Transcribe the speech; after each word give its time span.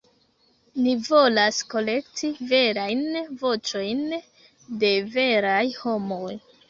Ni 0.85 0.93
volas 1.07 1.59
kolekti 1.73 2.31
verajn 2.53 3.05
voĉojn 3.43 4.03
de 4.85 4.91
veraj 5.19 5.65
homoj. 5.85 6.33